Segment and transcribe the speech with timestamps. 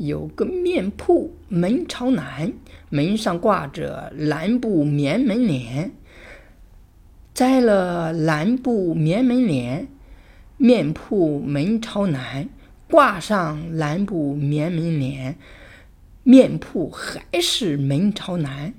[0.00, 2.54] 有个面铺门朝南
[2.88, 5.92] 门上挂着蓝布棉门帘
[7.34, 9.88] 摘了蓝布棉门帘
[10.56, 12.48] 面铺门朝南
[12.88, 15.36] 挂上蓝布棉门帘
[16.22, 18.72] 面铺还是门朝南。